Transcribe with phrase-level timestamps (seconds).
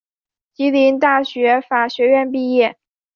[0.55, 2.75] 吉林大学法学院毕业。